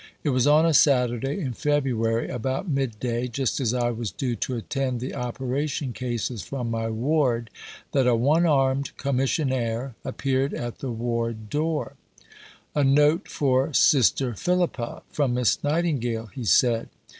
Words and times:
It 0.23 0.29
was 0.31 0.47
on 0.47 0.65
a 0.65 0.73
Saturday 0.73 1.39
in 1.39 1.53
February, 1.53 2.27
about 2.27 2.67
midday, 2.67 3.27
just 3.27 3.59
as 3.59 3.71
I 3.71 3.91
was 3.91 4.09
due 4.09 4.35
to 4.37 4.55
attend 4.55 4.99
the 4.99 5.13
operation 5.13 5.93
cases 5.93 6.41
from 6.41 6.71
my 6.71 6.89
ward, 6.89 7.51
that 7.91 8.07
a 8.07 8.15
one 8.15 8.47
armed 8.47 8.97
commissionaire 8.97 9.93
appeared 10.03 10.55
at 10.55 10.79
the 10.79 10.89
ward 10.89 11.51
door: 11.51 11.97
"A 12.73 12.83
note 12.83 13.27
for 13.29 13.75
Sister 13.75 14.33
Philippa 14.33 15.03
from 15.11 15.35
Miss 15.35 15.63
Nightingale," 15.63 16.31
he 16.33 16.45
said. 16.45 16.89